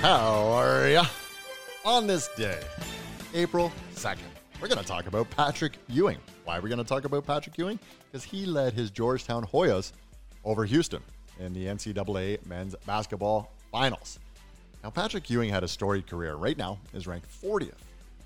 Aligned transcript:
How 0.00 0.46
are 0.52 0.88
ya? 0.88 1.04
On 1.84 2.06
this 2.06 2.28
day, 2.36 2.60
April 3.34 3.72
2nd, 3.96 4.18
we're 4.60 4.68
going 4.68 4.80
to 4.80 4.86
talk 4.86 5.08
about 5.08 5.28
Patrick 5.30 5.72
Ewing. 5.88 6.18
Why 6.44 6.56
are 6.56 6.60
we 6.60 6.68
going 6.68 6.78
to 6.78 6.84
talk 6.84 7.04
about 7.04 7.26
Patrick 7.26 7.58
Ewing? 7.58 7.80
Because 8.04 8.22
he 8.22 8.46
led 8.46 8.74
his 8.74 8.92
Georgetown 8.92 9.44
Hoyas 9.44 9.90
over 10.44 10.64
Houston 10.64 11.02
in 11.40 11.52
the 11.52 11.66
NCAA 11.66 12.46
men's 12.46 12.76
basketball 12.86 13.50
finals. 13.72 14.20
Now, 14.84 14.90
Patrick 14.90 15.28
Ewing 15.30 15.50
had 15.50 15.64
a 15.64 15.68
storied 15.68 16.06
career. 16.06 16.36
Right 16.36 16.56
now 16.56 16.78
is 16.94 17.08
ranked 17.08 17.26
40th 17.42 17.72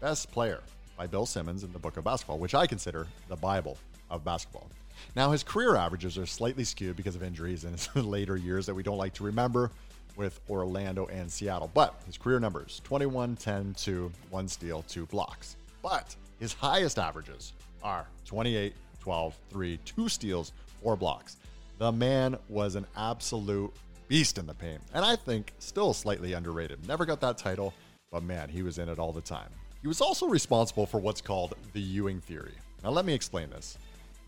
best 0.00 0.32
player 0.32 0.62
by 0.96 1.06
Bill 1.06 1.26
Simmons 1.26 1.64
in 1.64 1.72
the 1.74 1.78
book 1.78 1.98
of 1.98 2.04
basketball, 2.04 2.38
which 2.38 2.54
I 2.54 2.66
consider 2.66 3.06
the 3.28 3.36
Bible 3.36 3.76
of 4.10 4.24
basketball. 4.24 4.68
Now, 5.14 5.32
his 5.32 5.42
career 5.42 5.76
averages 5.76 6.16
are 6.16 6.24
slightly 6.24 6.64
skewed 6.64 6.96
because 6.96 7.14
of 7.14 7.22
injuries 7.22 7.64
in 7.64 7.72
his 7.72 7.88
later 7.94 8.38
years 8.38 8.64
that 8.64 8.74
we 8.74 8.82
don't 8.82 8.96
like 8.96 9.12
to 9.14 9.24
remember 9.24 9.70
with 10.18 10.40
Orlando 10.50 11.06
and 11.06 11.32
Seattle. 11.32 11.70
But 11.72 11.94
his 12.04 12.18
career 12.18 12.38
numbers 12.40 12.82
21, 12.84 13.36
10, 13.36 13.74
2, 13.78 14.12
1 14.28 14.48
steal, 14.48 14.82
2 14.82 15.06
blocks. 15.06 15.56
But 15.82 16.14
his 16.38 16.52
highest 16.52 16.98
averages 16.98 17.54
are 17.82 18.06
28, 18.26 18.74
12, 19.00 19.38
3, 19.48 19.78
2 19.86 20.08
steals, 20.10 20.52
4 20.82 20.96
blocks. 20.96 21.36
The 21.78 21.92
man 21.92 22.36
was 22.48 22.74
an 22.74 22.86
absolute 22.96 23.72
beast 24.08 24.36
in 24.36 24.46
the 24.46 24.54
paint, 24.54 24.80
and 24.94 25.04
I 25.04 25.16
think 25.16 25.52
still 25.60 25.94
slightly 25.94 26.32
underrated. 26.32 26.86
Never 26.88 27.06
got 27.06 27.20
that 27.20 27.38
title, 27.38 27.72
but 28.10 28.22
man, 28.22 28.48
he 28.48 28.62
was 28.62 28.78
in 28.78 28.88
it 28.88 28.98
all 28.98 29.12
the 29.12 29.20
time. 29.20 29.50
He 29.80 29.86
was 29.86 30.00
also 30.00 30.26
responsible 30.26 30.86
for 30.86 30.98
what's 30.98 31.20
called 31.20 31.54
the 31.72 31.80
Ewing 31.80 32.20
theory. 32.20 32.54
Now, 32.82 32.90
let 32.90 33.04
me 33.04 33.12
explain 33.12 33.50
this. 33.50 33.78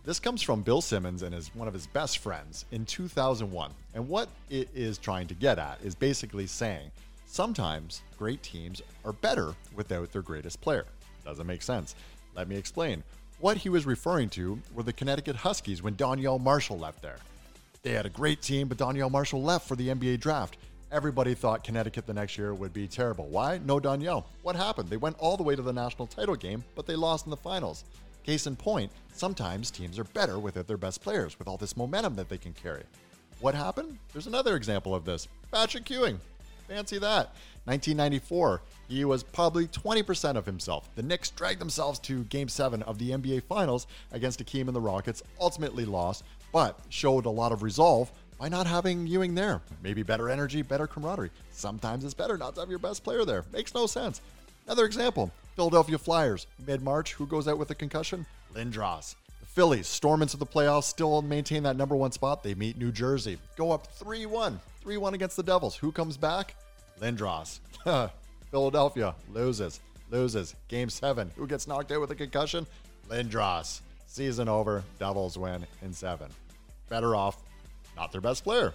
This 0.03 0.19
comes 0.19 0.41
from 0.41 0.63
Bill 0.63 0.81
Simmons 0.81 1.23
and 1.23 1.35
is 1.35 1.55
one 1.55 1.69
of 1.69 1.75
his 1.75 1.87
best 1.87 2.19
friends 2.19 2.65
in 2.73 2.87
2001. 2.87 3.71
And 3.95 4.09
what 4.09 4.31
it 4.49 4.69
is 4.75 4.97
trying 4.97 5.27
to 5.27 5.35
get 5.35 5.59
at 5.59 5.79
is 5.85 5.95
basically 5.95 6.47
saying 6.47 6.91
sometimes 7.27 8.01
great 8.19 8.43
teams 8.43 8.81
are 9.05 9.13
better 9.13 9.55
without 9.75 10.11
their 10.11 10.23
greatest 10.23 10.63
player. 10.63 10.87
Doesn't 11.27 11.47
make 11.47 11.61
sense. 11.61 11.95
Let 12.35 12.49
me 12.49 12.57
explain. 12.57 13.03
What 13.41 13.59
he 13.59 13.69
was 13.69 13.85
referring 13.85 14.31
to 14.31 14.59
were 14.75 14.83
the 14.83 14.93
Connecticut 14.93 15.37
Huskies 15.37 15.83
when 15.83 15.97
Donyell 15.97 16.41
Marshall 16.41 16.79
left 16.79 17.03
there. 17.03 17.19
They 17.83 17.93
had 17.93 18.07
a 18.07 18.11
great 18.11 18.41
team, 18.41 18.69
but 18.69 18.79
Donyell 18.79 19.11
Marshall 19.11 19.43
left 19.43 19.69
for 19.69 19.77
the 19.77 19.89
NBA 19.89 20.21
draft. 20.21 20.57
Everybody 20.91 21.35
thought 21.35 21.63
Connecticut 21.63 22.07
the 22.07 22.15
next 22.15 22.39
year 22.39 22.55
would 22.55 22.73
be 22.73 22.89
terrible. 22.89 23.27
Why? 23.27 23.61
No 23.67 23.79
Donyell. 23.79 24.25
What 24.43 24.57
happened? 24.57 24.89
They 24.89 24.97
went 24.97 25.19
all 25.19 25.37
the 25.37 25.43
way 25.43 25.57
to 25.57 25.63
the 25.63 25.73
national 25.75 26.07
title 26.07 26.37
game, 26.37 26.65
but 26.75 26.87
they 26.87 26.97
lost 26.97 27.27
in 27.27 27.31
the 27.31 27.37
finals. 27.37 27.85
Case 28.25 28.47
in 28.47 28.57
point, 28.57 28.93
sometimes 29.13 29.71
teams 29.71 29.99
are 29.99 30.05
better 30.05 30.39
without 30.39 30.67
their 30.67 30.77
best 30.77 31.03
players, 31.03 31.39
with 31.39 31.49
all 31.49 31.57
this 31.57 31.77
momentum 31.77 32.15
that 32.17 32.29
they 32.29 32.39
can 32.39 32.53
carry. 32.53 32.83
What 33.41 33.55
happened? 33.55 33.99
There's 34.13 34.27
another 34.27 34.57
example 34.57 34.95
of 34.95 35.05
this. 35.05 35.27
Patrick 35.51 35.89
Ewing. 35.89 36.21
Fancy 36.69 36.99
that. 36.99 37.35
1994, 37.65 38.63
he 38.89 39.05
was 39.05 39.23
probably 39.23 39.67
20% 39.67 40.37
of 40.37 40.47
himself. 40.47 40.89
The 40.95 41.03
Knicks 41.03 41.31
dragged 41.31 41.61
themselves 41.61 41.99
to 42.01 42.25
Game 42.25 42.49
7 42.49 42.83
of 42.83 42.99
the 42.99 43.11
NBA 43.11 43.45
Finals 43.45 43.87
against 44.13 44.45
Akeem 44.45 44.67
and 44.67 44.77
the 44.77 44.81
Rockets, 44.81 45.23
ultimately 45.41 45.85
lost, 45.85 46.25
but 46.53 46.79
showed 46.89 47.27
a 47.27 47.31
lot 47.31 47.53
of 47.53 47.63
resolve 47.63 48.13
by 48.39 48.49
not 48.49 48.67
having 48.67 49.07
Ewing 49.07 49.35
there. 49.35 49.61
Maybe 49.83 50.03
better 50.03 50.31
energy, 50.31 50.63
better 50.63 50.87
camaraderie. 50.87 51.31
Sometimes 51.51 52.05
it's 52.05 52.15
better 52.15 52.39
not 52.39 52.55
to 52.55 52.61
have 52.61 52.71
your 52.71 52.79
best 52.79 53.03
player 53.05 53.25
there. 53.25 53.45
Makes 53.53 53.75
no 53.75 53.87
sense. 53.87 54.21
Another 54.67 54.85
example 54.85 55.33
Philadelphia 55.61 55.99
Flyers, 55.99 56.47
mid 56.67 56.81
March, 56.81 57.13
who 57.13 57.27
goes 57.27 57.47
out 57.47 57.59
with 57.59 57.71
a 57.71 57.75
concussion? 57.75 58.25
Lindros. 58.55 59.15
The 59.41 59.47
Phillies 59.47 59.87
storm 59.87 60.23
into 60.23 60.39
the 60.39 60.47
playoffs, 60.47 60.85
still 60.85 61.21
maintain 61.21 61.65
that 61.65 61.77
number 61.77 61.95
one 61.95 62.13
spot. 62.13 62.43
They 62.43 62.55
meet 62.55 62.79
New 62.79 62.91
Jersey, 62.91 63.37
go 63.57 63.71
up 63.71 63.87
3 63.89 64.25
1. 64.25 64.59
3 64.81 64.97
1 64.97 65.13
against 65.13 65.37
the 65.37 65.43
Devils. 65.43 65.77
Who 65.77 65.93
comes 65.93 66.17
back? 66.17 66.57
Lindros. 66.99 67.61
Philadelphia 68.51 69.15
loses, 69.35 69.81
loses. 70.11 70.55
Game 70.69 70.89
seven. 70.89 71.31
Who 71.37 71.47
gets 71.47 71.69
knocked 71.69 71.93
out 71.93 72.01
with 72.01 72.11
a 72.11 72.15
concussion? 72.15 72.67
Lindros. 73.11 73.83
Season 74.07 74.49
over. 74.49 74.83
Devils 74.99 75.37
win 75.37 75.67
in 75.83 75.93
seven. 75.93 76.31
Better 76.89 77.15
off, 77.15 77.37
not 77.97 78.13
their 78.13 78.23
best 78.23 78.45
player. 78.45 78.73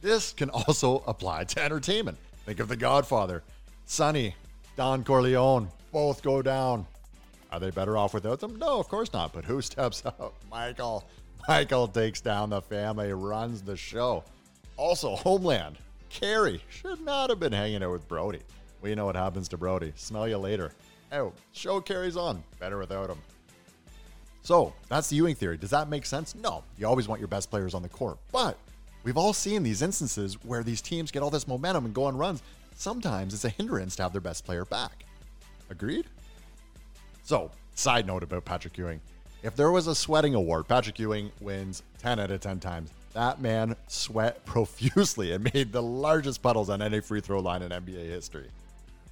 This 0.00 0.32
can 0.32 0.48
also 0.48 1.00
apply 1.06 1.44
to 1.44 1.62
entertainment. 1.62 2.16
Think 2.46 2.60
of 2.60 2.68
The 2.68 2.76
Godfather. 2.76 3.42
Sonny, 3.84 4.34
Don 4.74 5.04
Corleone, 5.04 5.68
both 5.94 6.22
go 6.22 6.42
down. 6.42 6.86
Are 7.52 7.60
they 7.60 7.70
better 7.70 7.96
off 7.96 8.12
without 8.14 8.40
them? 8.40 8.56
No, 8.56 8.80
of 8.80 8.88
course 8.88 9.12
not. 9.12 9.32
But 9.32 9.44
who 9.44 9.62
steps 9.62 10.04
up? 10.06 10.34
Michael. 10.50 11.04
Michael 11.48 11.86
takes 11.86 12.20
down 12.20 12.50
the 12.50 12.60
family, 12.60 13.12
runs 13.12 13.62
the 13.62 13.76
show. 13.76 14.24
Also, 14.76 15.14
Homeland. 15.14 15.78
Carrie 16.10 16.60
should 16.68 17.00
not 17.00 17.30
have 17.30 17.38
been 17.38 17.52
hanging 17.52 17.82
out 17.82 17.92
with 17.92 18.08
Brody. 18.08 18.40
We 18.82 18.94
know 18.94 19.06
what 19.06 19.14
happens 19.14 19.48
to 19.48 19.56
Brody. 19.56 19.92
Smell 19.94 20.28
you 20.28 20.36
later. 20.36 20.72
Oh, 21.12 21.32
show 21.52 21.80
carries 21.80 22.16
on. 22.16 22.42
Better 22.58 22.78
without 22.78 23.08
him. 23.08 23.18
So 24.42 24.74
that's 24.88 25.08
the 25.08 25.16
Ewing 25.16 25.36
theory. 25.36 25.56
Does 25.56 25.70
that 25.70 25.88
make 25.88 26.06
sense? 26.06 26.34
No. 26.34 26.64
You 26.76 26.86
always 26.86 27.06
want 27.08 27.20
your 27.20 27.28
best 27.28 27.50
players 27.50 27.72
on 27.72 27.82
the 27.82 27.88
court. 27.88 28.18
But 28.32 28.58
we've 29.04 29.16
all 29.16 29.32
seen 29.32 29.62
these 29.62 29.80
instances 29.80 30.34
where 30.44 30.64
these 30.64 30.82
teams 30.82 31.12
get 31.12 31.22
all 31.22 31.30
this 31.30 31.46
momentum 31.46 31.84
and 31.84 31.94
go 31.94 32.04
on 32.04 32.16
runs. 32.16 32.42
Sometimes 32.74 33.32
it's 33.32 33.44
a 33.44 33.48
hindrance 33.48 33.94
to 33.96 34.02
have 34.02 34.12
their 34.12 34.20
best 34.20 34.44
player 34.44 34.64
back. 34.64 35.04
Agreed? 35.70 36.06
So, 37.22 37.50
side 37.74 38.06
note 38.06 38.22
about 38.22 38.44
Patrick 38.44 38.76
Ewing. 38.76 39.00
If 39.42 39.56
there 39.56 39.70
was 39.70 39.86
a 39.86 39.94
sweating 39.94 40.34
award, 40.34 40.68
Patrick 40.68 40.98
Ewing 40.98 41.30
wins 41.40 41.82
10 41.98 42.18
out 42.18 42.30
of 42.30 42.40
10 42.40 42.60
times. 42.60 42.90
That 43.12 43.40
man 43.40 43.76
sweat 43.86 44.44
profusely 44.46 45.32
and 45.32 45.44
made 45.54 45.72
the 45.72 45.82
largest 45.82 46.42
puddles 46.42 46.70
on 46.70 46.82
any 46.82 47.00
free 47.00 47.20
throw 47.20 47.40
line 47.40 47.62
in 47.62 47.70
NBA 47.70 48.08
history. 48.08 48.48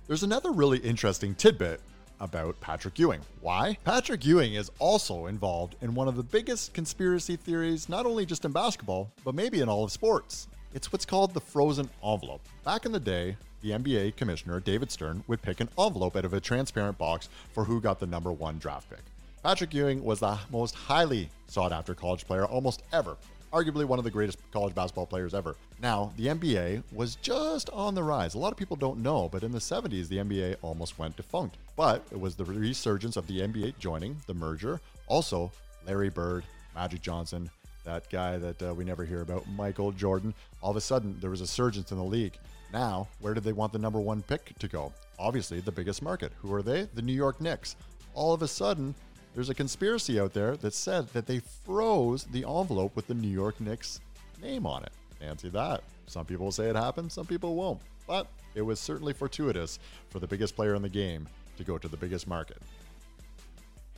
There's 0.07 0.23
another 0.23 0.51
really 0.51 0.79
interesting 0.79 1.35
tidbit 1.35 1.81
about 2.21 2.61
Patrick 2.61 2.99
Ewing. 2.99 3.21
Why? 3.41 3.77
Patrick 3.85 4.25
Ewing 4.25 4.55
is 4.55 4.71
also 4.79 5.27
involved 5.27 5.77
in 5.81 5.95
one 5.95 6.09
of 6.09 6.17
the 6.17 6.23
biggest 6.23 6.73
conspiracy 6.73 7.37
theories, 7.37 7.89
not 7.89 8.07
only 8.07 8.25
just 8.25 8.45
in 8.45 8.53
basketball, 8.53 9.11
but 9.25 9.35
maybe 9.35 9.61
in 9.61 9.69
all 9.69 9.85
of 9.85 9.93
sports. 9.93 10.49
It's 10.75 10.91
what's 10.91 11.05
called 11.05 11.35
the 11.35 11.41
frozen 11.41 11.91
envelope. 12.03 12.41
Back 12.65 12.87
in 12.87 12.93
the 12.93 13.01
day, 13.01 13.37
the 13.61 13.73
NBA 13.73 14.17
commissioner, 14.17 14.59
David 14.59 14.91
Stern, 14.91 15.23
would 15.27 15.43
pick 15.43 15.61
an 15.61 15.69
envelope 15.79 16.17
out 16.17 16.25
of 16.25 16.33
a 16.33 16.41
transparent 16.41 16.97
box 16.97 17.29
for 17.53 17.65
who 17.65 17.79
got 17.79 18.01
the 18.01 18.07
number 18.07 18.33
one 18.33 18.59
draft 18.59 18.89
pick. 18.89 19.01
Patrick 19.43 19.75
Ewing 19.75 20.03
was 20.03 20.21
the 20.21 20.39
most 20.51 20.75
highly 20.75 21.29
sought 21.47 21.73
after 21.73 21.95
college 21.95 22.27
player 22.27 22.47
almost 22.47 22.85
ever, 22.91 23.19
arguably 23.53 23.85
one 23.85 23.99
of 23.99 24.05
the 24.05 24.11
greatest 24.11 24.39
college 24.51 24.75
basketball 24.75 25.05
players 25.05 25.35
ever. 25.35 25.57
Now, 25.79 26.13
the 26.17 26.29
NBA 26.29 26.85
was 26.91 27.17
just 27.17 27.69
on 27.71 27.95
the 27.95 28.03
rise. 28.03 28.35
A 28.35 28.39
lot 28.39 28.53
of 28.53 28.57
people 28.57 28.77
don't 28.77 29.03
know, 29.03 29.29
but 29.31 29.43
in 29.43 29.53
the 29.53 29.59
70s, 29.59 30.09
the 30.09 30.19
NBA 30.19 30.57
almost 30.63 30.99
went 30.99 31.17
defunct. 31.17 31.59
But 31.77 32.03
it 32.11 32.19
was 32.19 32.35
the 32.35 32.45
resurgence 32.47 33.19
of 33.19 33.27
the 33.27 33.41
NBA 33.41 33.79
joining 33.79 34.17
the 34.27 34.35
merger. 34.35 34.81
Also, 35.07 35.53
Larry 35.87 36.09
Bird, 36.09 36.45
Magic 36.75 37.03
Johnson, 37.03 37.51
that 37.85 38.09
guy 38.11 38.39
that 38.39 38.63
uh, 38.63 38.75
we 38.75 38.85
never 38.85 39.05
hear 39.05 39.23
about, 39.23 39.49
Michael 39.49 39.93
Jordan. 39.93 40.35
All 40.61 40.71
of 40.71 40.77
a 40.77 40.81
sudden, 40.81 41.17
there 41.21 41.31
was 41.31 41.41
a 41.41 41.47
surgence 41.47 41.91
in 41.93 41.99
the 41.99 42.05
league. 42.05 42.37
Now, 42.73 43.09
where 43.21 43.35
did 43.35 43.45
they 43.45 43.53
want 43.53 43.73
the 43.73 43.79
number 43.79 44.01
one 44.01 44.23
pick 44.23 44.59
to 44.59 44.69
go? 44.69 44.93
Obviously, 45.19 45.61
the 45.61 45.73
biggest 45.73 46.03
market. 46.03 46.33
Who 46.41 46.53
are 46.55 46.63
they? 46.63 46.89
The 46.95 47.03
New 47.03 47.13
York 47.13 47.41
Knicks. 47.41 47.77
All 48.15 48.33
of 48.33 48.43
a 48.43 48.49
sudden, 48.49 48.95
there's 49.35 49.51
a 49.51 49.55
conspiracy 49.55 50.21
out 50.21 50.33
there 50.33 50.57
that 50.59 50.75
said 50.75 51.09
that 51.09 51.27
they 51.27 51.41
froze 51.65 52.25
the 52.25 52.45
envelope 52.45 52.95
with 52.97 53.07
the 53.07 53.15
New 53.15 53.29
York 53.29 53.61
Knicks 53.61 54.01
name 54.41 54.67
on 54.67 54.83
it. 54.83 54.93
Fancy 55.21 55.49
that. 55.51 55.83
Some 56.07 56.27
people 56.27 56.53
say 56.53 56.69
it 56.69 56.77
happened, 56.77 57.11
some 57.11 57.27
people 57.27 57.55
won't. 57.55 57.81
But 58.07 58.27
it 58.55 58.63
was 58.63 58.81
certainly 58.81 59.13
fortuitous 59.13 59.79
for 60.11 60.19
the 60.19 60.27
biggest 60.27 60.57
player 60.57 60.75
in 60.75 60.83
the 60.83 60.89
game 60.89 61.29
to 61.57 61.65
go 61.65 61.79
to 61.79 61.89
the 61.89 61.97
biggest 61.97 62.27
market. 62.27 62.59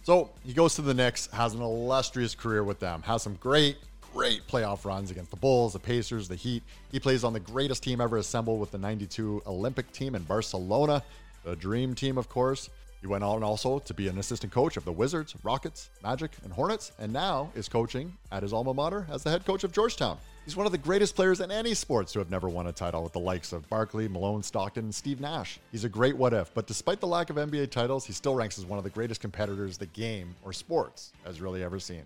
So 0.05 0.29
he 0.45 0.53
goes 0.53 0.75
to 0.75 0.83
the 0.83 0.93
Knicks, 0.93 1.29
has 1.33 1.55
an 1.55 1.63
illustrious 1.63 2.35
career 2.35 2.63
with 2.63 2.79
them, 2.79 3.01
has 3.05 3.23
some 3.23 3.37
great, 3.37 3.79
great 4.13 4.47
playoff 4.47 4.85
runs 4.85 5.11
against 5.11 5.31
the 5.31 5.39
Bulls, 5.39 5.73
the 5.73 5.79
Pacers, 5.79 6.29
the 6.29 6.35
Heat. 6.35 6.63
He 6.93 7.01
plays 7.01 7.25
on 7.25 7.33
the 7.33 7.41
greatest 7.41 7.83
team 7.83 8.03
ever 8.03 8.19
assembled 8.19 8.61
with 8.61 8.71
the 8.71 8.77
92 8.77 9.43
Olympic 9.47 9.91
team 9.93 10.15
in 10.15 10.23
Barcelona, 10.25 11.03
the 11.43 11.57
Dream 11.57 11.95
Team, 11.95 12.19
of 12.19 12.29
course. 12.29 12.69
He 13.01 13.07
went 13.07 13.25
on 13.25 13.43
also 13.43 13.79
to 13.79 13.95
be 13.95 14.09
an 14.09 14.19
assistant 14.19 14.53
coach 14.53 14.77
of 14.77 14.85
the 14.85 14.93
Wizards, 14.93 15.35
Rockets, 15.43 15.89
Magic, 16.03 16.33
and 16.45 16.53
Hornets, 16.53 16.93
and 16.99 17.11
now 17.11 17.51
is 17.55 17.67
coaching 17.71 18.15
at 18.31 18.43
his 18.43 18.53
alma 18.53 18.75
mater 18.75 19.07
as 19.11 19.23
the 19.23 19.31
head 19.31 19.47
coach 19.47 19.65
of 19.65 19.73
Georgetown. 19.73 20.19
He's 20.45 20.57
one 20.57 20.67
of 20.67 20.73
the 20.73 20.79
greatest 20.79 21.17
players 21.17 21.41
in 21.41 21.51
any 21.51 21.73
sports 21.73 22.13
to 22.13 22.19
have 22.19 22.31
never 22.31 22.51
won 22.51 22.67
a 22.67 22.73
title 22.73 23.03
with 23.03 23.15
the 23.15 23.19
likes 23.19 23.55
of 23.55 23.67
Barkley, 23.71 24.09
Malone, 24.09 24.43
Stockton, 24.43 24.85
and 24.85 24.95
Steve 24.95 25.19
Nash. 25.19 25.59
He's 25.73 25.85
a 25.85 25.89
great 25.89 26.15
what 26.15 26.35
if, 26.35 26.53
but 26.53 26.67
despite 26.67 27.01
the 27.01 27.07
lack 27.07 27.31
of 27.31 27.37
NBA 27.37 27.71
titles, 27.71 28.05
he 28.05 28.13
still 28.13 28.35
ranks 28.35 28.59
as 28.59 28.67
one 28.67 28.77
of 28.77 28.85
the 28.85 28.91
greatest 28.91 29.23
competitors 29.23 29.79
the 29.79 29.87
game 29.87 30.35
or 30.45 30.53
sports 30.53 31.15
has 31.25 31.41
really 31.41 31.65
ever 31.65 31.79
seen. 31.79 32.03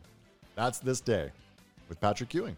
That's 0.54 0.78
this 0.78 1.00
day 1.00 1.32
with 1.88 2.00
Patrick 2.00 2.32
Ewing. 2.32 2.56